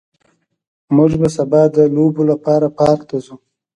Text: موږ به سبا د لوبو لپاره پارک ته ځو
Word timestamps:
موږ 0.95 1.11
به 1.21 1.27
سبا 1.37 1.61
د 1.75 1.77
لوبو 1.95 2.21
لپاره 2.31 2.67
پارک 2.77 3.01
ته 3.09 3.17
ځو 3.25 3.35